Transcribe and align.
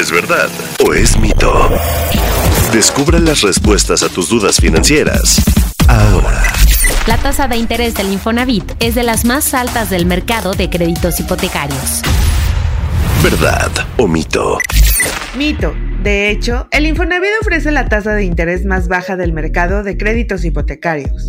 ¿Es 0.00 0.10
verdad 0.10 0.48
o 0.82 0.94
es 0.94 1.18
mito? 1.18 1.68
Descubre 2.72 3.20
las 3.20 3.42
respuestas 3.42 4.02
a 4.02 4.08
tus 4.08 4.30
dudas 4.30 4.56
financieras. 4.56 5.36
Ahora. 5.88 6.42
La 7.06 7.18
tasa 7.18 7.48
de 7.48 7.58
interés 7.58 7.92
del 7.96 8.10
Infonavit 8.10 8.64
es 8.80 8.94
de 8.94 9.02
las 9.02 9.26
más 9.26 9.52
altas 9.52 9.90
del 9.90 10.06
mercado 10.06 10.54
de 10.54 10.70
créditos 10.70 11.20
hipotecarios. 11.20 12.00
¿Verdad 13.22 13.70
o 13.98 14.08
mito? 14.08 14.58
Mito. 15.36 15.74
De 16.02 16.30
hecho, 16.30 16.66
el 16.70 16.86
Infonavit 16.86 17.32
ofrece 17.42 17.70
la 17.70 17.90
tasa 17.90 18.14
de 18.14 18.24
interés 18.24 18.64
más 18.64 18.88
baja 18.88 19.16
del 19.16 19.34
mercado 19.34 19.82
de 19.82 19.98
créditos 19.98 20.46
hipotecarios. 20.46 21.26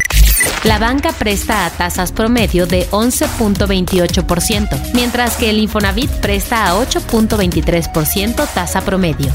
La 0.64 0.78
banca 0.78 1.12
presta 1.12 1.66
a 1.66 1.70
tasas 1.70 2.12
promedio 2.12 2.68
de 2.68 2.88
11.28%, 2.92 4.92
mientras 4.94 5.38
que 5.38 5.50
el 5.50 5.58
Infonavit 5.58 6.12
presta 6.12 6.68
a 6.68 6.76
8.23% 6.76 8.48
tasa 8.54 8.82
promedio. 8.82 9.32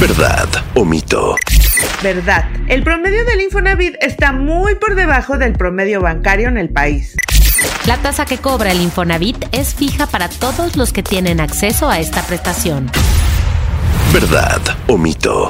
¿Verdad 0.00 0.48
o 0.74 0.84
mito? 0.84 1.36
Verdad. 2.02 2.48
El 2.68 2.82
promedio 2.82 3.24
del 3.24 3.42
Infonavit 3.42 3.96
está 4.00 4.32
muy 4.32 4.74
por 4.76 4.94
debajo 4.94 5.38
del 5.38 5.52
promedio 5.52 6.00
bancario 6.00 6.48
en 6.48 6.56
el 6.56 6.70
país. 6.70 7.16
La 7.86 7.98
tasa 7.98 8.24
que 8.24 8.38
cobra 8.38 8.72
el 8.72 8.80
Infonavit 8.80 9.44
es 9.52 9.74
fija 9.74 10.06
para 10.06 10.28
todos 10.28 10.76
los 10.76 10.92
que 10.92 11.02
tienen 11.02 11.40
acceso 11.40 11.90
a 11.90 11.98
esta 11.98 12.22
prestación. 12.22 12.90
¿Verdad 14.12 14.60
o 14.88 14.96
mito? 14.96 15.48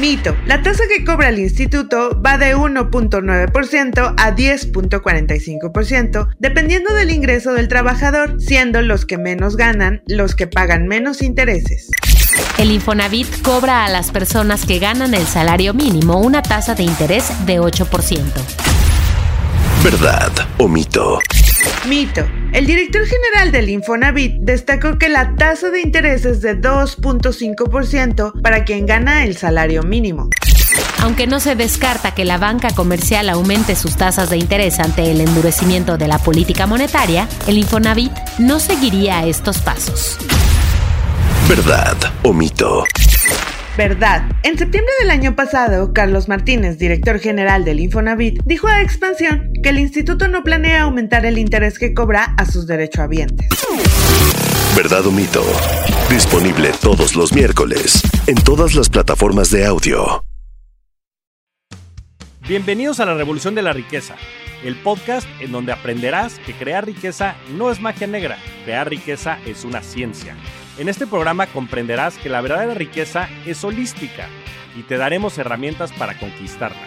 Mito. 0.00 0.36
La 0.46 0.62
tasa 0.62 0.84
que 0.88 1.04
cobra 1.04 1.28
el 1.28 1.38
instituto 1.38 2.20
va 2.20 2.38
de 2.38 2.56
1.9% 2.56 4.14
a 4.16 4.36
10.45%, 4.36 6.28
dependiendo 6.38 6.94
del 6.94 7.10
ingreso 7.10 7.52
del 7.52 7.68
trabajador, 7.68 8.40
siendo 8.40 8.80
los 8.82 9.04
que 9.04 9.18
menos 9.18 9.56
ganan 9.56 10.02
los 10.06 10.34
que 10.34 10.46
pagan 10.46 10.86
menos 10.88 11.22
intereses. 11.22 11.90
El 12.58 12.70
Infonavit 12.70 13.42
cobra 13.42 13.84
a 13.84 13.88
las 13.88 14.10
personas 14.10 14.64
que 14.64 14.78
ganan 14.78 15.14
el 15.14 15.26
salario 15.26 15.74
mínimo 15.74 16.18
una 16.18 16.42
tasa 16.42 16.74
de 16.74 16.84
interés 16.84 17.30
de 17.46 17.60
8%. 17.60 18.22
¿Verdad 19.82 20.30
o 20.58 20.68
mito? 20.68 21.18
Mito. 21.86 22.39
El 22.52 22.66
director 22.66 23.06
general 23.06 23.52
del 23.52 23.68
Infonavit 23.68 24.40
destacó 24.40 24.98
que 24.98 25.08
la 25.08 25.36
tasa 25.36 25.70
de 25.70 25.80
interés 25.82 26.24
es 26.24 26.40
de 26.40 26.60
2.5% 26.60 28.42
para 28.42 28.64
quien 28.64 28.86
gana 28.86 29.24
el 29.24 29.36
salario 29.36 29.82
mínimo. 29.84 30.28
Aunque 31.00 31.26
no 31.26 31.38
se 31.40 31.54
descarta 31.54 32.12
que 32.12 32.24
la 32.24 32.38
banca 32.38 32.74
comercial 32.74 33.28
aumente 33.28 33.76
sus 33.76 33.96
tasas 33.96 34.30
de 34.30 34.36
interés 34.36 34.80
ante 34.80 35.10
el 35.10 35.20
endurecimiento 35.20 35.96
de 35.96 36.08
la 36.08 36.18
política 36.18 36.66
monetaria, 36.66 37.28
el 37.46 37.56
Infonavit 37.58 38.12
no 38.38 38.58
seguiría 38.58 39.24
estos 39.26 39.58
pasos. 39.58 40.18
¿Verdad 41.48 41.96
o 42.22 42.32
mito? 42.32 42.84
Verdad. 43.76 44.22
En 44.42 44.58
septiembre 44.58 44.92
del 45.00 45.10
año 45.10 45.36
pasado, 45.36 45.92
Carlos 45.92 46.28
Martínez, 46.28 46.78
director 46.78 47.18
general 47.18 47.64
del 47.64 47.80
Infonavit, 47.80 48.42
dijo 48.44 48.66
a 48.66 48.82
Expansión 48.82 49.52
que 49.62 49.68
el 49.68 49.78
instituto 49.78 50.28
no 50.28 50.42
planea 50.42 50.82
aumentar 50.82 51.24
el 51.24 51.38
interés 51.38 51.78
que 51.78 51.94
cobra 51.94 52.34
a 52.36 52.46
sus 52.46 52.66
derechohabientes. 52.66 53.48
¿Verdad 54.76 55.06
o 55.06 55.12
mito? 55.12 55.42
Disponible 56.10 56.72
todos 56.80 57.14
los 57.14 57.32
miércoles 57.32 58.02
en 58.26 58.34
todas 58.36 58.74
las 58.74 58.88
plataformas 58.88 59.50
de 59.50 59.66
audio. 59.66 60.24
Bienvenidos 62.48 62.98
a 62.98 63.06
la 63.06 63.14
Revolución 63.14 63.54
de 63.54 63.62
la 63.62 63.72
Riqueza, 63.72 64.16
el 64.64 64.74
podcast 64.76 65.28
en 65.40 65.52
donde 65.52 65.72
aprenderás 65.72 66.40
que 66.40 66.52
crear 66.52 66.84
riqueza 66.84 67.36
no 67.56 67.70
es 67.70 67.80
magia 67.80 68.08
negra, 68.08 68.38
crear 68.64 68.88
riqueza 68.88 69.38
es 69.46 69.64
una 69.64 69.82
ciencia. 69.82 70.36
En 70.80 70.88
este 70.88 71.06
programa 71.06 71.46
comprenderás 71.46 72.16
que 72.16 72.30
la 72.30 72.40
verdadera 72.40 72.72
riqueza 72.72 73.28
es 73.44 73.62
holística 73.64 74.28
y 74.74 74.82
te 74.82 74.96
daremos 74.96 75.36
herramientas 75.36 75.92
para 75.92 76.18
conquistarla. 76.18 76.80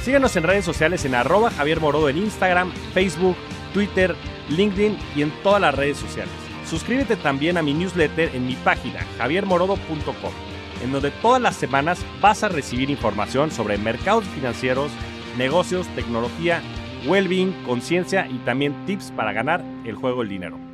Síguenos 0.00 0.36
en 0.36 0.44
redes 0.44 0.64
sociales 0.64 1.04
en 1.04 1.16
arroba 1.16 1.50
Javier 1.50 1.80
Morodo 1.80 2.08
en 2.08 2.18
Instagram, 2.18 2.70
Facebook, 2.92 3.34
Twitter, 3.72 4.14
LinkedIn 4.50 4.96
y 5.16 5.22
en 5.22 5.32
todas 5.42 5.60
las 5.60 5.74
redes 5.74 5.96
sociales. 5.96 6.32
Suscríbete 6.64 7.16
también 7.16 7.56
a 7.56 7.62
mi 7.64 7.74
newsletter 7.74 8.30
en 8.36 8.46
mi 8.46 8.54
página 8.54 9.00
javiermorodo.com, 9.18 10.32
en 10.84 10.92
donde 10.92 11.10
todas 11.10 11.42
las 11.42 11.56
semanas 11.56 12.06
vas 12.20 12.44
a 12.44 12.48
recibir 12.48 12.88
información 12.88 13.50
sobre 13.50 13.78
mercados 13.78 14.26
financieros, 14.26 14.92
negocios, 15.36 15.88
tecnología, 15.96 16.62
well-being, 17.04 17.50
conciencia 17.64 18.28
y 18.28 18.38
también 18.44 18.86
tips 18.86 19.10
para 19.10 19.32
ganar 19.32 19.64
el 19.84 19.96
juego 19.96 20.20
del 20.20 20.28
dinero. 20.28 20.73